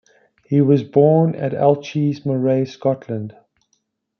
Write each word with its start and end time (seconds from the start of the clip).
He 0.45 0.61
was 0.61 0.81
born 0.81 1.35
at 1.35 1.51
Elchies, 1.51 2.25
Moray, 2.25 2.65
Scotland. 2.65 3.35